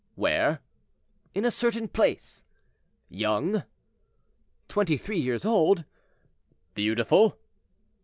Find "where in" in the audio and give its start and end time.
0.15-1.45